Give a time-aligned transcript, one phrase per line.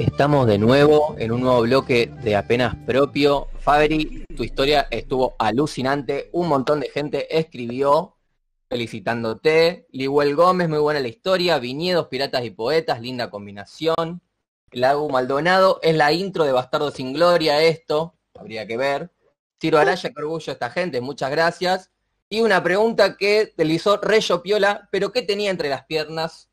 [0.00, 3.48] Estamos de nuevo en un nuevo bloque de apenas propio.
[3.58, 6.30] Fabri, tu historia estuvo alucinante.
[6.32, 8.16] Un montón de gente escribió
[8.70, 9.86] felicitándote.
[9.90, 11.58] Liwell Gómez, muy buena la historia.
[11.58, 14.22] Viñedos, Piratas y Poetas, linda combinación.
[14.70, 19.10] Lago Maldonado, es la intro de Bastardo sin Gloria esto, habría que ver.
[19.58, 21.90] Tiro Araya, qué orgullo esta gente, muchas gracias.
[22.30, 26.48] Y una pregunta que hizo Reyo Piola, pero ¿qué tenía entre las piernas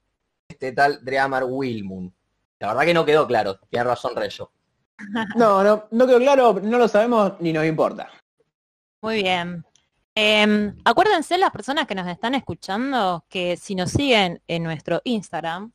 [0.49, 2.11] este tal Dreamar Wilmund?
[2.59, 4.51] La verdad que no quedó claro, tiene razón Reyo.
[5.35, 8.09] No, no, no quedó claro, no lo sabemos ni nos importa.
[9.01, 9.63] Muy bien.
[10.15, 15.71] Em, acuérdense las personas que nos están escuchando que si nos siguen en nuestro Instagram,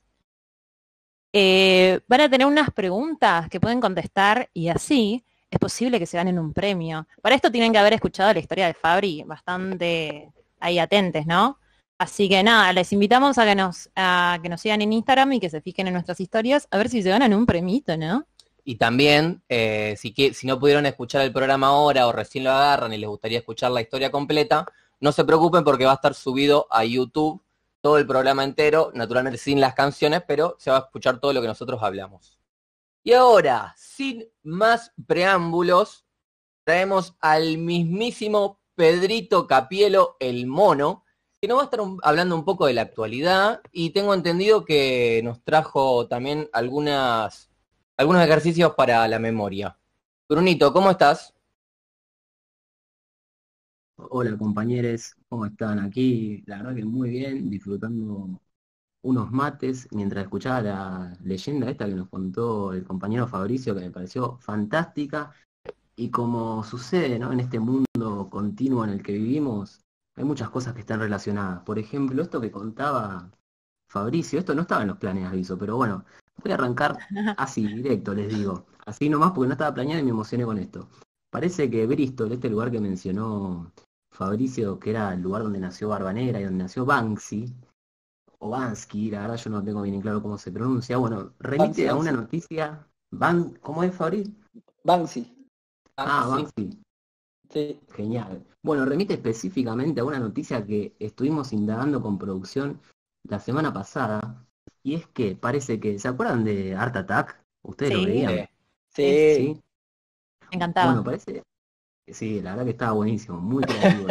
[1.33, 6.17] eh, van a tener unas preguntas que pueden contestar y así es posible que se
[6.17, 7.07] ganen un premio.
[7.23, 11.59] Para esto tienen que haber escuchado la historia de Fabri bastante ahí atentes, ¿no?
[12.03, 15.39] Así que nada, les invitamos a que nos, a que nos sigan en Instagram y
[15.39, 18.27] que se fijen en nuestras historias a ver si se ganan un premito, ¿no?
[18.65, 22.51] Y también, eh, si, que, si no pudieron escuchar el programa ahora o recién lo
[22.51, 24.67] agarran y les gustaría escuchar la historia completa,
[24.99, 27.41] no se preocupen porque va a estar subido a YouTube
[27.81, 31.41] todo el programa entero, naturalmente sin las canciones, pero se va a escuchar todo lo
[31.41, 32.37] que nosotros hablamos.
[33.05, 36.05] Y ahora, sin más preámbulos,
[36.65, 41.02] traemos al mismísimo Pedrito Capielo, el mono,
[41.43, 45.21] que nos va a estar hablando un poco de la actualidad y tengo entendido que
[45.25, 47.51] nos trajo también algunas
[47.97, 49.77] algunos ejercicios para la memoria.
[50.29, 51.35] Brunito, ¿cómo estás?
[53.97, 55.81] Hola compañeros, ¿cómo están?
[55.81, 58.41] Aquí, la verdad que muy bien, disfrutando
[59.03, 63.91] unos mates mientras escuchaba la leyenda esta que nos contó el compañero Fabricio, que me
[63.91, 65.33] pareció fantástica.
[65.97, 67.33] Y como sucede ¿no?
[67.33, 69.82] en este mundo continuo en el que vivimos,
[70.17, 71.61] hay muchas cosas que están relacionadas.
[71.63, 73.31] Por ejemplo, esto que contaba
[73.89, 76.05] Fabricio, esto no estaba en los planes de aviso, pero bueno,
[76.43, 76.99] Voy a arrancar
[77.37, 78.67] así, directo, les digo.
[78.87, 80.89] Así nomás porque no estaba planeado y me emocioné con esto.
[81.31, 83.73] Parece que Bristol, este lugar que mencionó
[84.11, 87.55] Fabricio, que era el lugar donde nació Barbanera y donde nació Banksy,
[88.39, 91.95] o Bansky, la verdad yo no tengo bien claro cómo se pronuncia, bueno, remite a
[91.95, 94.35] una noticia, Ban ¿cómo es Fabricio?
[94.85, 95.49] Banksy.
[95.97, 96.83] Ah, Banksy.
[97.53, 97.79] Sí.
[97.95, 98.43] Genial.
[98.63, 102.81] Bueno, remite específicamente a una noticia que estuvimos indagando con producción
[103.29, 104.47] la semana pasada,
[104.83, 107.41] y es que parece que, ¿se acuerdan de Art Attack?
[107.63, 108.49] ¿Ustedes lo veían?
[108.89, 109.35] Sí.
[109.37, 109.61] sí.
[110.51, 110.93] Me encantaba.
[110.93, 111.43] Bueno, parece,
[112.09, 114.09] sí, la verdad que estaba buenísimo, muy creativo,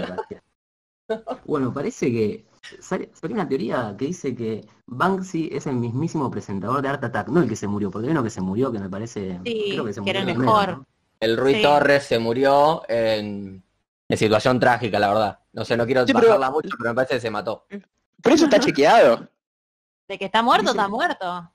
[1.46, 2.46] Bueno, parece que
[2.79, 7.41] salió una teoría que dice que Banksy es el mismísimo presentador de Art Attack, no
[7.41, 9.85] el que se murió, porque hay uno que se murió que me parece, sí, creo
[9.85, 10.69] que se que murió era el mejor.
[10.78, 10.85] ¿no?
[11.21, 11.61] El Rui Sí.
[11.61, 13.63] Torres se murió en,
[14.09, 15.39] en situación trágica, la verdad.
[15.53, 17.65] No sé, no quiero Sí, pero- bajarla mucho, pero me parece que se mató.
[17.69, 19.27] Pero eso está chequeado.
[20.07, 21.49] De que está muerto, está muerto.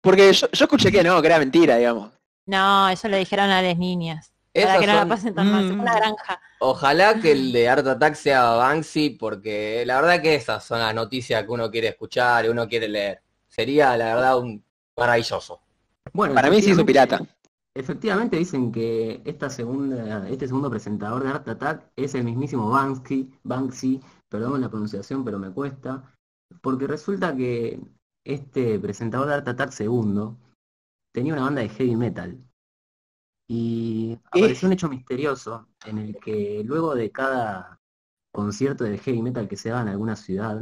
[0.00, 2.12] Porque yo, yo escuché que no, que era mentira, digamos.
[2.46, 4.32] No, eso le dijeron a las niñas.
[4.54, 5.64] Para que no la pasen tan mal.
[5.64, 5.80] Mm.
[5.80, 6.40] Una granja.
[6.60, 10.94] Ojalá que el de Art Attack sea Banksy, porque la verdad que esas son las
[10.94, 13.22] noticias que uno quiere escuchar y uno quiere leer.
[13.48, 14.64] Sería, la verdad, un
[14.96, 15.60] maravilloso.
[16.12, 17.20] Bueno, Para mí sí es un pirata.
[17.74, 23.30] Efectivamente dicen que esta segunda, este segundo presentador de Art Attack es el mismísimo Banksy,
[23.44, 26.14] Banksy, perdón la pronunciación, pero me cuesta,
[26.60, 27.80] porque resulta que
[28.26, 30.38] este presentador de Art Attack segundo
[31.14, 32.44] tenía una banda de heavy metal.
[33.50, 37.78] Y apareció un hecho misterioso en el que luego de cada
[38.32, 40.60] concierto de heavy metal que se daba en alguna ciudad,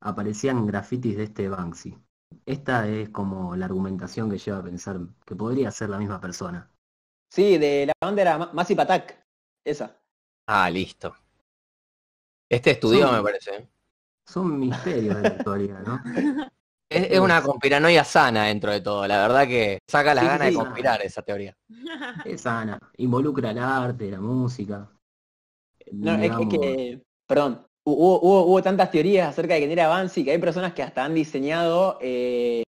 [0.00, 1.96] aparecían grafitis de este Banksy.
[2.46, 6.70] Esta es como la argumentación que lleva a pensar que podría ser la misma persona.
[7.30, 9.24] Sí, de la banda era Ma- Massive Attack.
[9.64, 10.00] Esa.
[10.46, 11.14] Ah, listo.
[12.48, 13.56] Este estudió, Son- me parece.
[13.56, 13.68] ¿eh?
[14.26, 16.02] Son misterios de la actualidad, ¿no?
[16.90, 19.06] Es, es una conspiranoia sana dentro de todo.
[19.06, 20.54] La verdad que saca las Sí, ganas sí.
[20.54, 21.56] de conspirar esa teoría.
[22.26, 24.90] Es sana, involucra el arte, la música.
[25.92, 30.32] No, es, que, perdón, hubo, hubo, hubo tantas teorías acerca de quién era Banksy que
[30.32, 32.64] hay personas que hasta han diseñado eh,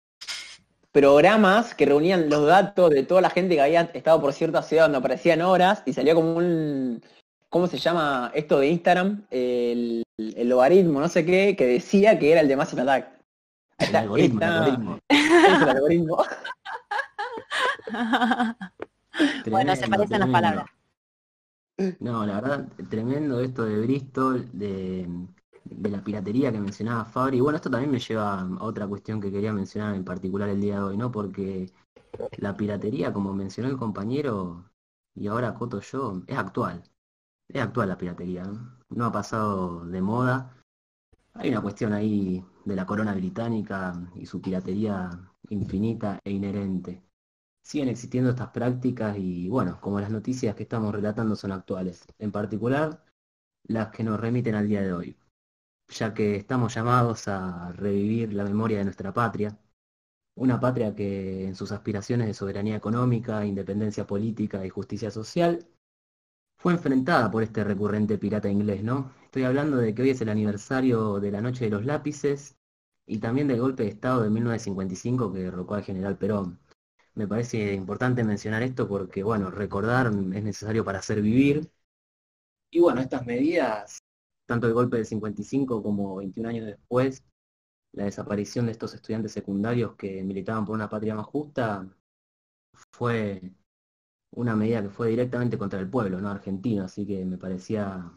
[0.93, 4.85] programas que reunían los datos de toda la gente que había estado por cierta ciudad
[4.85, 7.03] donde aparecían horas y salía como un,
[7.49, 9.25] ¿cómo se llama esto de Instagram?
[9.31, 13.09] El, el logaritmo, no sé qué, que decía que era el de Massive Attack.
[13.79, 14.99] Ahí el está, algoritmo, el algoritmo.
[15.09, 16.17] es el algoritmo.
[19.47, 20.67] bueno, se Tremendo, parecen las palabras.
[22.01, 25.09] No, la verdad, tremendo esto de Bristol, de,
[25.65, 27.39] la piratería que mencionaba Fabri.
[27.39, 30.61] Y bueno, esto también me lleva a otra cuestión que quería mencionar en particular el
[30.61, 31.11] día de hoy, ¿no?
[31.11, 31.73] Porque
[32.39, 34.71] la piratería, como mencionó el compañero,
[35.15, 36.83] y ahora Coto yo, es actual.
[37.49, 38.45] Es actual la piratería.
[38.91, 40.57] No ha pasado de moda.
[41.35, 45.11] Hay una cuestión ahí de la corona británica y su piratería
[45.51, 47.03] infinita e inherente.
[47.63, 52.33] Siguen existiendo estas prácticas y bueno, como las noticias que estamos relatando son actuales, en
[52.33, 53.05] particular
[53.65, 55.17] las que nos remiten al día de hoy,
[55.89, 59.59] ya que estamos llamados a revivir la memoria de nuestra patria,
[60.37, 65.67] una patria que en sus aspiraciones de soberanía económica, independencia política y justicia social
[66.59, 69.13] fue enfrentada por este recurrente pirata inglés, ¿no?
[69.25, 72.57] Estoy hablando de que hoy es el aniversario de la Noche de los Lápices
[73.07, 76.59] y también del golpe de Estado de 1955 que derrocó al general Perón.
[77.15, 81.71] Me parece importante mencionar esto porque, bueno, recordar es necesario para hacer vivir.
[82.73, 83.99] Y bueno, estas medidas,
[84.47, 87.25] tanto el golpe del 55 como 21 años después,
[87.93, 91.89] la desaparición de estos estudiantes secundarios que militaban por una patria más justa,
[92.93, 93.43] fue
[94.37, 98.13] una medida que fue directamente contra el pueblo, no argentino, así que me parecía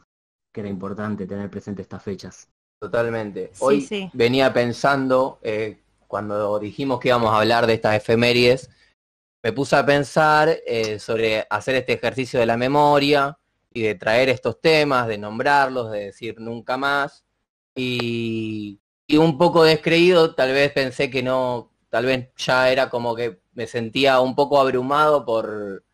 [0.54, 2.48] que era importante tener presente estas fechas.
[2.80, 3.52] Totalmente.
[3.60, 8.70] Hoy venía pensando, eh, cuando dijimos que íbamos a hablar de estas efemérides,
[9.44, 13.38] me puse a pensar eh, sobre hacer este ejercicio de la memoria
[13.74, 17.26] y de traer estos temas, de nombrarlos, de decir nunca más.
[17.76, 18.80] Y,
[19.18, 23.68] un poco descreído, tal vez pensé que no, tal vez ya era como que me
[23.68, 25.86] sentía un poco abrumado por,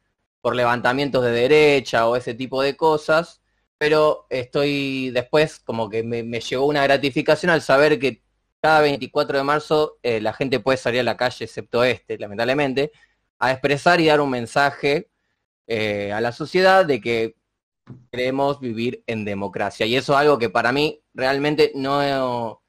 [0.42, 3.42] por levantamientos de derecha o ese tipo de cosas,
[3.78, 8.24] pero estoy después como que me, llegó una gratificación al saber que
[8.62, 12.92] cada 24 de marzo eh, la gente puede salir a la calle, excepto este, lamentablemente,
[13.40, 15.10] a expresar y dar un mensaje
[15.68, 17.36] eh, a la sociedad de que
[18.12, 19.86] queremos vivir en democracia.
[19.86, 22.62] Y eso es algo que para mí realmente no,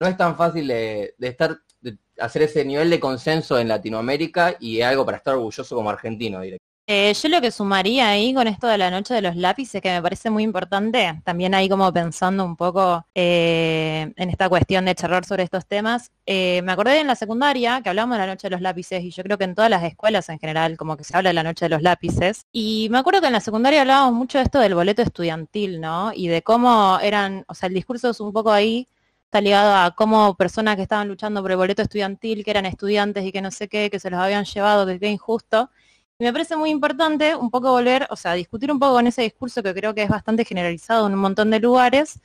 [0.00, 4.80] no es tan fácil de, estar, de hacer ese nivel de consenso en Latinoamérica y
[4.80, 6.71] es algo para estar orgulloso como argentino directamente.
[6.88, 9.88] Eh, yo lo que sumaría ahí con esto de la noche de los lápices, que
[9.88, 14.96] me parece muy importante, también ahí como pensando un poco eh, en esta cuestión de
[14.96, 18.48] charlar sobre estos temas, eh, me acordé en la secundaria que hablamos de la noche
[18.48, 21.04] de los lápices y yo creo que en todas las escuelas en general como que
[21.04, 22.46] se habla de la noche de los lápices.
[22.50, 26.10] Y me acuerdo que en la secundaria hablábamos mucho de esto del boleto estudiantil, ¿no?
[26.12, 28.88] Y de cómo eran, o sea, el discurso es un poco ahí
[29.32, 33.24] está ligado a cómo personas que estaban luchando por el boleto estudiantil, que eran estudiantes
[33.24, 35.70] y que no sé qué, que se los habían llevado, que qué injusto.
[36.22, 39.22] Y me parece muy importante un poco volver, o sea, discutir un poco con ese
[39.22, 42.20] discurso que creo que es bastante generalizado en un montón de lugares,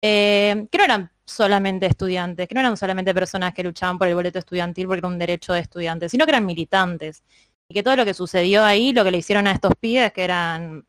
[0.00, 4.14] eh, que no eran solamente estudiantes, que no eran solamente personas que luchaban por el
[4.14, 7.22] boleto estudiantil porque era un derecho de estudiantes, sino que eran militantes.
[7.68, 10.24] Y que todo lo que sucedió ahí, lo que le hicieron a estos pibes, que
[10.24, 10.86] eran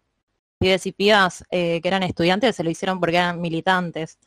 [0.58, 4.18] pibes y pibas eh, que eran estudiantes, se lo hicieron porque eran militantes.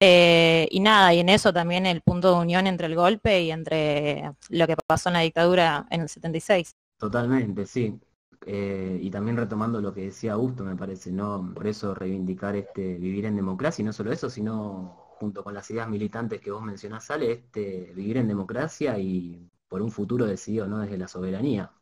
[0.00, 3.50] Eh, y nada, y en eso también el punto de unión entre el golpe y
[3.50, 6.74] entre lo que pasó en la dictadura en el 76.
[6.98, 8.00] Totalmente, sí.
[8.46, 11.52] Eh, y también retomando lo que decía Augusto, me parece, ¿no?
[11.54, 15.70] Por eso reivindicar este vivir en democracia, y no solo eso, sino junto con las
[15.70, 20.66] ideas militantes que vos mencionás, sale este vivir en democracia y por un futuro decidido,
[20.66, 20.78] ¿no?
[20.80, 21.72] Desde la soberanía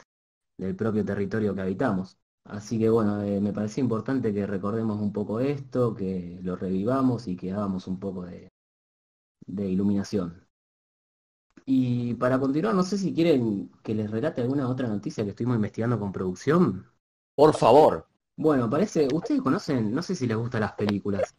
[0.59, 2.19] del propio territorio que habitamos.
[2.44, 7.29] Así que bueno, eh, me parecía importante que recordemos un poco esto, que lo revivamos
[7.29, 8.26] y que hagamos un poco
[9.47, 10.42] de iluminación.
[11.64, 15.56] Y para continuar, no sé si quieren que les relate alguna otra noticia que estuvimos
[15.56, 16.87] investigando con producción.
[17.35, 18.06] Por favor.
[18.37, 21.35] Bueno, parece, ustedes conocen, no sé si les gustan las películas.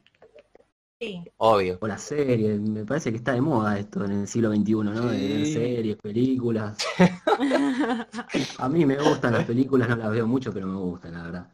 [1.37, 1.77] Obvio.
[1.81, 5.07] O la serie, me parece que está de moda esto en el siglo XXI, ¿no?
[5.07, 6.77] De series, películas.
[8.57, 11.49] A mí me gustan las películas, no las veo mucho, pero me gustan, la verdad.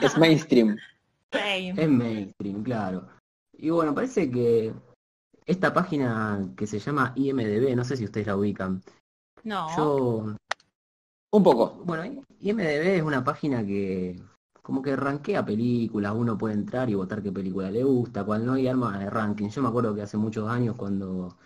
[0.00, 0.76] Es mainstream.
[1.30, 3.06] Es mainstream, claro.
[3.52, 4.72] Y bueno, parece que
[5.46, 8.82] esta página que se llama IMDB, no sé si ustedes la ubican.
[9.42, 9.76] No.
[9.76, 10.36] Yo...
[11.32, 11.82] Un poco.
[11.84, 12.04] Bueno,
[12.40, 14.22] IMDB es una página que
[14.64, 18.54] como que rankea películas, uno puede entrar y votar qué película le gusta, cual no
[18.54, 19.50] hay arma de ranking.
[19.50, 21.36] Yo me acuerdo que hace muchos años cuando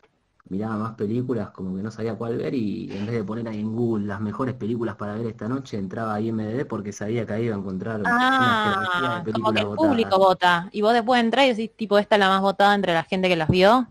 [0.51, 3.61] miraba más películas, como que no sabía cuál ver y en vez de poner ahí
[3.61, 7.33] en Google las mejores películas para ver esta noche, entraba a IMDb porque sabía que
[7.33, 11.47] ahí iba a encontrar ah, de como que el público vota y vos después entrar
[11.47, 13.87] y decís tipo esta es la más votada entre la gente que las vio.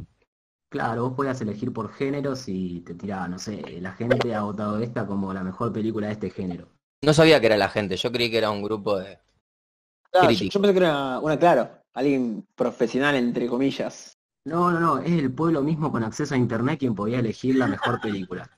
[0.69, 4.79] Claro, vos podías elegir por géneros y te tiraba, no sé, la gente ha votado
[4.79, 6.67] esta como la mejor película de este género.
[7.03, 9.19] No sabía que era la gente, yo creí que era un grupo de...
[10.11, 14.16] Claro, yo, pensé que era una, claro, alguien profesional, entre comillas.
[14.47, 17.67] No, no, no, es el pueblo mismo con acceso a internet quien podía elegir la
[17.67, 18.49] mejor película.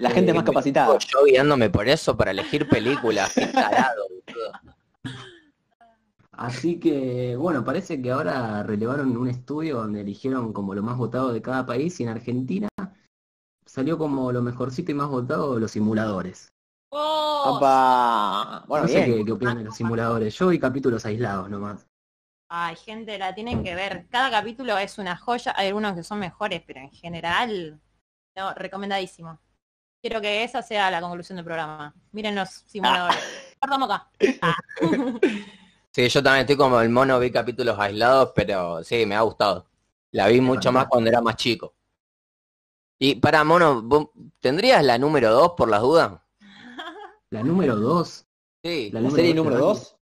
[0.00, 0.98] La gente más capacitada.
[0.98, 3.34] Yo guiándome por eso, para elegir películas,
[6.32, 11.34] Así que, bueno, parece que ahora relevaron un estudio donde eligieron como lo más votado
[11.34, 12.68] de cada país y en Argentina
[13.66, 16.50] salió como lo mejorcito y más votado los simuladores.
[16.88, 17.58] Oh.
[18.66, 20.34] Bueno, no sé qué, opinan de los simuladores.
[20.34, 21.89] Yo vi capítulos aislados nomás.
[22.52, 24.08] Ay, gente, la tienen que ver.
[24.10, 25.54] Cada capítulo es una joya.
[25.56, 27.80] Hay algunos que son mejores, pero en general,
[28.36, 29.40] no, recomendadísimo.
[30.02, 31.94] Quiero que esa sea la conclusión del programa.
[32.10, 33.16] Miren los simuladores.
[33.60, 34.10] Perdón acá.
[34.42, 34.56] Ah.
[35.92, 39.66] Sí, yo también estoy como el mono, vi capítulos aislados, pero sí, me ha gustado.
[40.12, 41.74] La vi mucho más cuando era más chico.
[42.96, 46.20] Y para mono, ¿vos ¿tendrías la número 2 por las dudas?
[47.30, 48.26] La número 2.
[48.62, 49.96] Sí, ¿La serie número dos 2?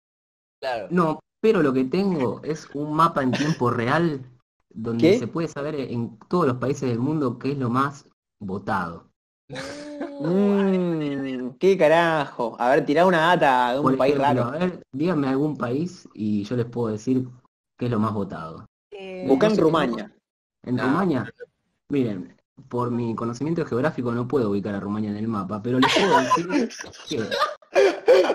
[0.59, 0.89] claro.
[0.91, 4.21] No, pero lo que tengo es un mapa en tiempo real
[4.71, 5.19] donde ¿Qué?
[5.19, 8.07] se puede saber en todos los países del mundo qué es lo más
[8.41, 9.09] votado.
[10.21, 12.57] Mmm, qué carajo.
[12.59, 14.55] A ver, tirá una data de un Por país ejemplo, raro.
[14.57, 17.29] a ver, díganme algún país y yo les puedo decir
[17.79, 18.67] qué es lo más votado.
[18.91, 20.13] Eh, Buscá en Rumania.
[20.65, 20.79] En.
[20.79, 21.33] Rumania,
[21.91, 22.37] miren,
[22.69, 26.19] por mi conocimiento geográfico no puedo ubicar a Rumania en el mapa, pero les puedo
[26.21, 26.49] decir
[27.09, 27.23] que,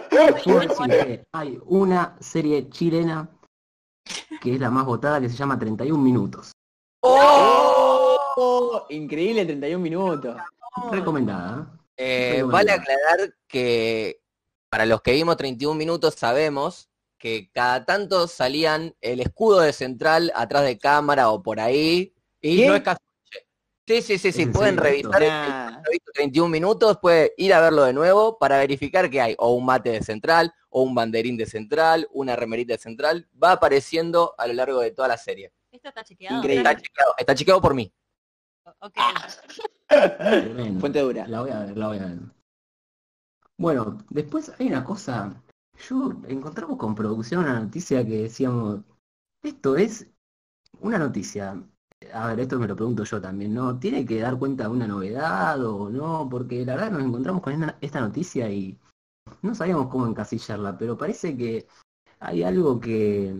[0.09, 3.29] que hay una serie chilena
[4.41, 6.51] que es la más votada que se llama 31 minutos.
[7.03, 8.85] ¡Oh!
[8.89, 10.37] Increíble, 31 minutos.
[10.91, 11.79] Recomendada.
[11.97, 14.21] Eh, Pero vale aclarar que
[14.69, 20.31] para los que vimos 31 minutos sabemos que cada tanto salían el escudo de central
[20.35, 22.15] atrás de cámara o por ahí.
[22.41, 22.67] Y ¿Qué?
[22.67, 23.10] no es casual.
[23.91, 25.67] Sí, sí, sí, sí, en pueden revisar el Nah.
[25.85, 29.53] ha visto 31 minutos, puede ir a verlo de nuevo para verificar que hay o
[29.53, 34.33] un mate de central, o un banderín de central, una remerita de central, va apareciendo
[34.37, 35.51] a lo largo de toda la serie.
[35.69, 36.37] Esto está chequeado.
[36.37, 36.69] Increíble.
[36.69, 37.93] Está chequeado, está chequeado por mí.
[38.79, 38.93] Ok.
[39.89, 40.79] Tremendo.
[40.79, 41.27] Fuente dura.
[41.27, 42.19] La voy a ver, la voy a ver.
[43.57, 45.33] Bueno, después hay una cosa.
[45.89, 48.79] Yo encontramos con producción una noticia que decíamos,
[49.43, 50.07] esto es
[50.79, 51.61] una noticia.
[52.13, 53.77] A ver, esto me lo pregunto yo también, ¿no?
[53.79, 56.27] ¿Tiene que dar cuenta de una novedad o no?
[56.29, 58.77] Porque la verdad nos encontramos con esta- esta noticia y
[59.41, 61.67] no sabíamos cómo encasillarla, pero parece que
[62.19, 63.35] hay algo que,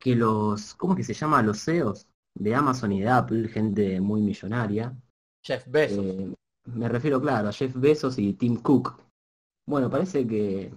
[0.00, 1.42] que los, ¿cómo que se llama?
[1.42, 2.06] Los CEOs
[2.38, 4.96] de Amazon y de Apple, gente muy millonaria,
[5.44, 6.04] Jeff Bezos.
[6.04, 6.34] eh,
[6.66, 9.00] me refiero, claro, a Jeff Bezos y Tim Cook.
[9.66, 10.72] Bueno, parece que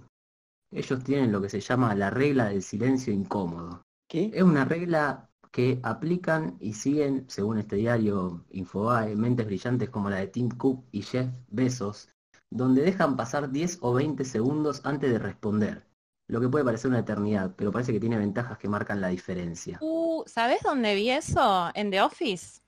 [0.72, 3.82] ellos tienen lo que se llama la regla del silencio incómodo.
[4.08, 4.30] ¿Qué?
[4.34, 10.18] Es una regla que aplican y siguen, según este diario Infobae, mentes brillantes como la
[10.18, 12.10] de Tim Cook y Jeff Bezos,
[12.50, 15.86] donde dejan pasar 10 o 20 segundos antes de responder.
[16.28, 19.78] Lo que puede parecer una eternidad, pero parece que tiene ventajas que marcan la diferencia.
[19.80, 21.70] Uh, ¿Sabes dónde vi eso?
[21.72, 22.60] En The Office.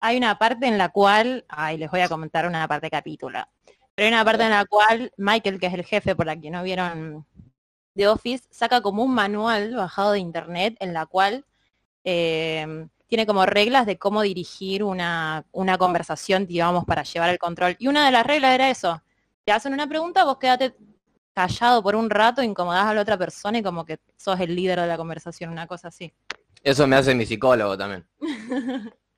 [0.00, 3.40] Hay una parte en la cual, ay, les voy a comentar una parte de capítulo.
[3.96, 6.52] Pero hay una parte en la cual Michael, que es el jefe, por la que
[6.52, 7.26] no vieron
[7.96, 11.44] The Office, saca como un manual bajado de internet en la cual
[12.04, 17.76] eh, tiene como reglas de cómo dirigir una, una conversación, digamos, para llevar el control.
[17.78, 19.02] Y una de las reglas era eso.
[19.44, 20.74] Te hacen una pregunta, vos quédate
[21.34, 24.80] callado por un rato, incomodás a la otra persona y como que sos el líder
[24.80, 26.12] de la conversación, una cosa así.
[26.62, 28.06] Eso me hace mi psicólogo también.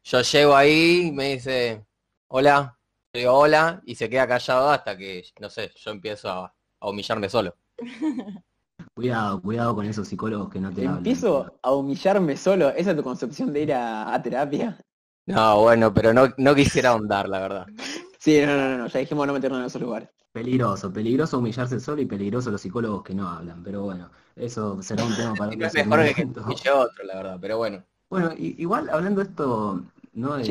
[0.02, 1.84] Yo llego ahí, me dice,
[2.28, 2.78] hola,
[3.12, 6.88] yo digo hola, y se queda callado hasta que, no sé, yo empiezo a, a
[6.88, 7.56] humillarme solo.
[8.94, 11.04] Cuidado, cuidado con esos psicólogos que no te hablan.
[11.04, 12.68] Empiezo a humillarme solo.
[12.70, 14.78] ¿Esa es tu concepción de ir a, a terapia?
[15.26, 17.66] No, bueno, pero no, no quisiera ahondar, la verdad.
[18.18, 20.08] Sí, no, no, no, no, ya dijimos no meternos en esos lugares.
[20.32, 25.04] Peligroso, peligroso humillarse solo y peligroso los psicólogos que no hablan, pero bueno, eso será
[25.04, 27.84] un tema para No otro es mejor que a otro, la verdad, pero bueno.
[28.10, 29.82] Bueno, igual hablando esto,
[30.12, 30.36] ¿no?
[30.36, 30.44] De,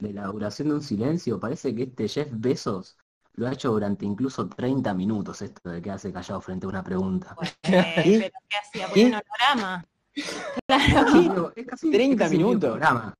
[0.00, 2.98] de la duración de un silencio, parece que este Jeff Bezos
[3.36, 7.34] lo ha hecho durante incluso 30 minutos esto de quedarse callado frente a una pregunta.
[7.36, 8.86] Bueno, eh, pero ¿qué hacía?
[8.86, 8.90] ¿Qué?
[8.90, 9.84] Poner un holograma.
[10.66, 11.12] Claro.
[11.12, 11.18] ¿Qué?
[11.18, 12.70] Digo, es casi, 30 es casi minutos.
[12.70, 13.14] programa.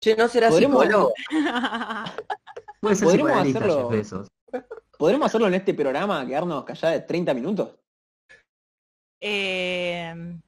[0.00, 1.12] Che, ¿no será ¿Podremos- psicólogo?
[2.80, 3.90] Puede ser Podremos hacerlo-.
[4.96, 7.70] ¿Podremos hacerlo en este programa, quedarnos callados de 30 minutos?
[9.20, 10.38] Eh,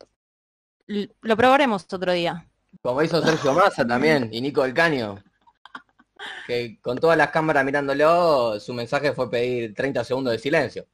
[0.86, 2.46] lo probaremos otro día.
[2.82, 5.22] Como hizo Sergio Massa también, y Nico del Caño.
[6.46, 10.86] Que con todas las cámaras mirándolo, su mensaje fue pedir 30 segundos de silencio.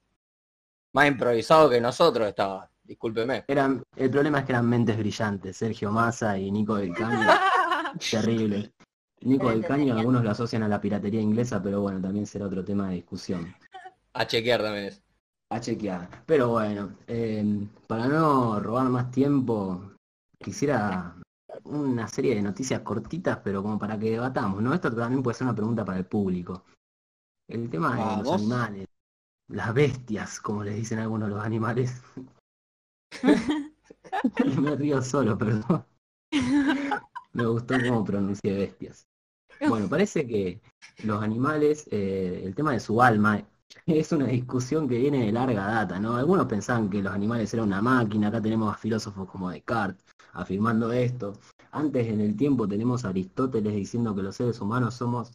[0.93, 3.45] Más improvisado que nosotros estaba, discúlpeme.
[3.49, 7.29] Eran, el problema es que eran mentes brillantes, Sergio Massa y Nico del Caño,
[8.11, 8.73] terrible.
[9.21, 12.65] Nico del Caño algunos lo asocian a la piratería inglesa, pero bueno, también será otro
[12.65, 13.55] tema de discusión.
[14.13, 15.01] A chequear también eso.
[15.51, 16.09] A chequear.
[16.27, 19.93] Pero bueno, eh, para no robar más tiempo,
[20.39, 21.15] quisiera
[21.69, 24.75] una serie de noticias cortitas, pero como para que debatamos, ¿no?
[24.75, 26.65] Esto también puede ser una pregunta para el público.
[27.49, 28.41] El tema de los Vamos.
[28.41, 28.89] animales,
[29.49, 32.03] las bestias, como les dicen algunos los animales.
[34.61, 35.85] Me río solo, perdón.
[37.33, 39.07] Me gustó cómo pronuncié bestias.
[39.69, 40.61] Bueno, parece que
[41.05, 43.43] los animales, eh, el tema de su alma,
[43.85, 46.17] es una discusión que viene de larga data, ¿no?
[46.17, 50.93] Algunos pensaban que los animales eran una máquina, acá tenemos a filósofos como Descartes afirmando
[50.93, 51.35] esto.
[51.73, 55.33] Antes en el tiempo tenemos a Aristóteles diciendo que los seres humanos somos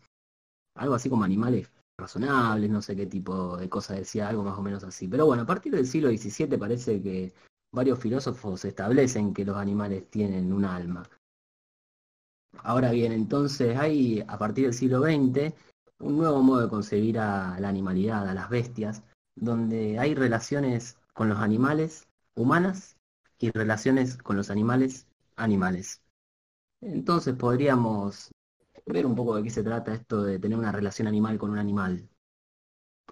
[0.75, 1.69] algo así como animales
[1.99, 5.07] razonables, no sé qué tipo de cosa decía, algo más o menos así.
[5.07, 7.33] Pero bueno, a partir del siglo XVII parece que
[7.71, 11.03] varios filósofos establecen que los animales tienen un alma.
[12.63, 15.53] Ahora bien, entonces hay a partir del siglo XX
[16.01, 19.03] un nuevo modo de concebir a la animalidad, a las bestias,
[19.35, 22.97] donde hay relaciones con los animales humanas
[23.39, 26.01] y relaciones con los animales animales.
[26.81, 28.31] Entonces podríamos
[28.85, 31.57] ver un poco de qué se trata esto de tener una relación animal con un
[31.59, 32.09] animal.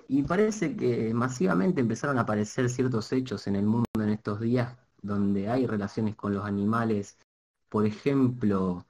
[0.07, 4.75] Y parece que masivamente empezaron a aparecer ciertos hechos en el mundo en estos días
[5.01, 7.17] donde hay relaciones con los animales.
[7.69, 8.85] Por ejemplo,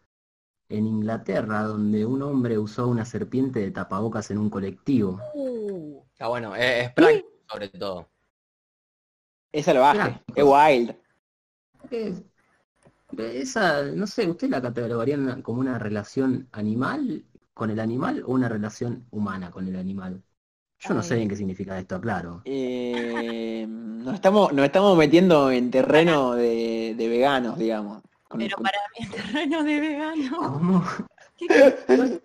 [0.70, 5.20] en Inglaterra, donde un hombre usó una serpiente de tapabocas en un colectivo.
[5.34, 8.08] Uh, está bueno, es, es práctico sobre todo.
[9.52, 10.96] Es salvaje, es wild.
[11.92, 12.24] Es-
[13.18, 18.32] esa, no sé, ¿usted la catalogaría una- como una relación animal con el animal o
[18.34, 20.24] una relación humana con el animal?
[20.80, 22.42] Yo no sé bien qué significa esto, claro.
[22.46, 28.02] Eh, nos, estamos, nos estamos metiendo en terreno de, de veganos, digamos.
[28.30, 30.38] Con- Pero para mí el terreno de vegano.
[30.38, 30.86] ¿Cómo?
[31.36, 32.22] ¿Qué qué-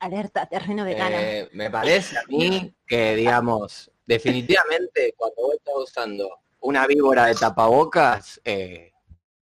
[0.00, 1.16] Alerta, terreno vegano.
[1.16, 6.28] Eh, me parece a mí que, digamos, definitivamente cuando vos estás usando
[6.60, 8.92] una víbora de tapabocas, eh,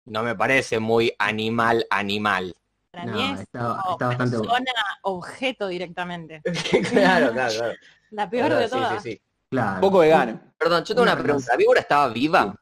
[0.05, 2.55] no me parece muy animal, animal.
[2.91, 4.37] para No, mí es está, como está bastante...
[4.39, 4.71] persona
[5.03, 6.41] objeto directamente.
[6.89, 7.73] claro, claro, claro.
[8.11, 9.03] La peor de Sí, sí, todas.
[9.03, 9.21] sí.
[9.49, 9.81] Claro.
[9.81, 10.41] poco vegano.
[10.57, 11.51] Perdón, yo tengo una Una pregunta.
[11.51, 12.55] ¿La víbora estaba viva?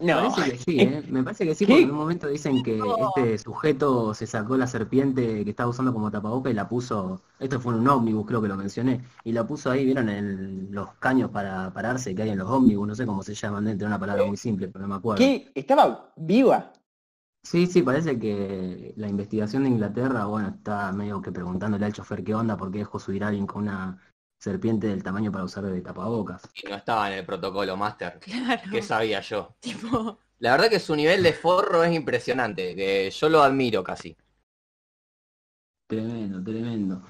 [0.00, 1.02] No, Parece que sí, ¿eh?
[1.10, 4.66] Me parece que sí, porque en un momento dicen que este sujeto se sacó la
[4.66, 8.40] serpiente que estaba usando como tapaboca y la puso, esto fue en un ómnibus, creo
[8.40, 12.30] que lo mencioné, y la puso ahí, vieron, en los caños para pararse que hay
[12.30, 14.82] en los ómnibus, no sé cómo se llaman, dentro de una palabra muy simple, pero
[14.82, 15.18] no me acuerdo.
[15.18, 15.52] ¿qué?
[15.54, 16.72] ¿Estaba viva?
[17.42, 22.22] Sí, sí, parece que la investigación de Inglaterra, bueno, está medio que preguntándole al chofer
[22.22, 23.98] qué onda, por qué dejó subir a alguien con una
[24.40, 26.42] serpiente del tamaño para usar de tapabocas.
[26.54, 28.18] Y no estaba en el protocolo Master.
[28.24, 28.62] Claro.
[28.70, 29.54] ¿Qué sabía yo?
[29.60, 34.16] Tipo, La verdad que su nivel de forro es impresionante, que yo lo admiro casi.
[35.88, 37.02] Tremendo, tremendo.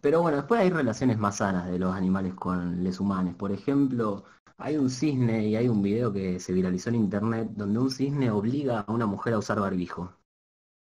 [0.00, 3.36] Pero bueno, después hay relaciones más sanas de los animales con los humanos.
[3.36, 4.24] Por ejemplo,
[4.58, 8.30] hay un cisne y hay un video que se viralizó en internet donde un cisne
[8.30, 10.12] obliga a una mujer a usar barbijo.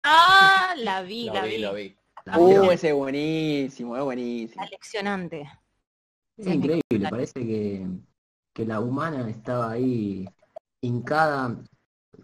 [0.04, 1.58] ah, la vi, Lo la vi, vi.
[1.58, 1.96] lo vi.
[2.26, 2.70] ¿La Uh, vieron?
[2.70, 4.64] ese es buenísimo, es buenísimo.
[4.64, 5.50] Aleccionante.
[6.40, 7.86] Es Sí, increíble, parece que,
[8.54, 10.26] que la humana estaba ahí
[10.80, 11.62] hincada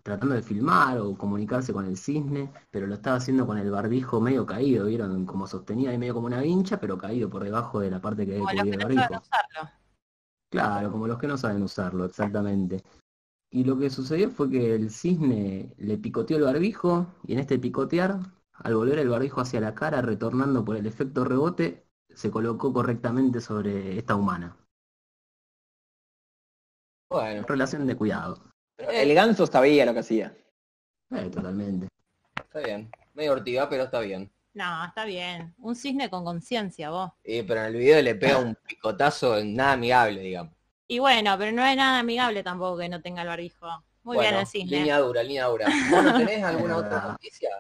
[0.02, 4.20] tratando de filmar o comunicarse con el cisne, pero lo estaba haciendo con el barbijo
[4.20, 7.90] medio caído, vieron como sostenía ahí medio como una vincha, pero caído por debajo de
[7.90, 9.02] la parte que Como los que no barbijo.
[9.05, 9.70] saben usarlo.
[10.50, 12.83] Claro, como los que no saben usarlo, exactamente.
[13.50, 17.59] Y lo que sucedió fue que el cisne le picoteó el barbijo y en este
[17.59, 18.20] picotear,
[18.55, 21.86] al volver el barbijo hacia la cara, retornando por el efecto rebote,
[22.16, 24.57] se colocó correctamente sobre esta humana.
[27.11, 28.42] Bueno, Relación de cuidado.
[28.79, 30.35] El ganso sabía lo que hacía.
[31.11, 31.88] Eh, totalmente.
[32.35, 32.90] está bien.
[33.12, 34.31] Medio ortiga, pero está bien.
[34.55, 35.55] No, está bien.
[35.59, 37.12] Un cisne con conciencia, vos.
[37.22, 40.55] Y, pero en el video le pega un picotazo en nada amigable, digamos.
[40.88, 43.66] Y bueno, pero no es nada amigable tampoco que no tenga el barbijo.
[44.05, 44.79] Muy Bueno, bien el cisne.
[44.79, 45.68] Línea dura, línea dura.
[45.90, 47.50] ¿Vos no tenés alguna otra noticia?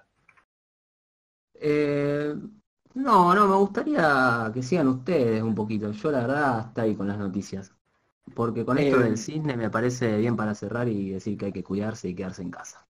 [1.54, 2.34] Eh,
[2.96, 5.92] no, no, me gustaría que sigan ustedes un poquito.
[5.92, 7.70] Yo la verdad hasta ahí con las noticias.
[8.34, 11.52] Porque con esto Eh, del cisne me parece bien para cerrar y decir que hay
[11.52, 12.86] que cuidarse y quedarse en casa.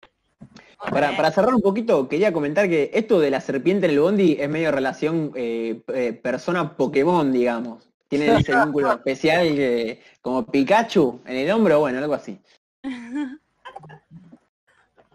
[0.78, 4.48] Para, cerrar un poquito, quería comentar que esto de la serpiente en el bondi es
[4.48, 7.90] medio relación eh, eh, persona Pokémon, digamos.
[8.08, 12.40] Tiene ese vínculo especial que, como Pikachu en el hombro, bueno, algo así.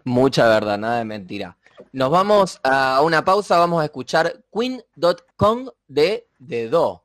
[0.03, 1.57] Mucha verdad, nada de mentira.
[1.91, 7.00] Nos vamos a una pausa, vamos a escuchar Queen.com de The Do.